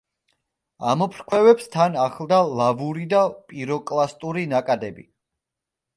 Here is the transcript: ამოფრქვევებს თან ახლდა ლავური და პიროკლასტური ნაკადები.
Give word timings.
ამოფრქვევებს 0.93 1.69
თან 1.75 1.99
ახლდა 2.05 2.39
ლავური 2.61 3.07
და 3.15 3.21
პიროკლასტური 3.53 4.51
ნაკადები. 4.55 5.07